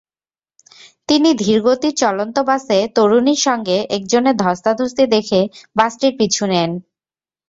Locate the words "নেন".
6.51-6.71